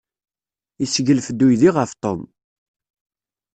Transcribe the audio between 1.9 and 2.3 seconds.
Tom.